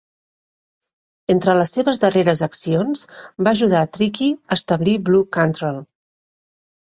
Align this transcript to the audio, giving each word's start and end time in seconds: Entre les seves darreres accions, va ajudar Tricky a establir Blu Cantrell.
Entre 1.33 1.53
les 1.57 1.73
seves 1.75 1.99
darreres 2.05 2.39
accions, 2.47 3.03
va 3.47 3.53
ajudar 3.59 3.83
Tricky 3.97 4.29
a 4.37 4.57
establir 4.59 4.95
Blu 5.11 5.19
Cantrell. 5.37 5.77